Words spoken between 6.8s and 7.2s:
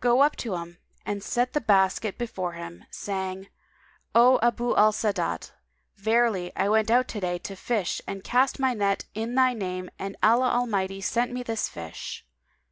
out to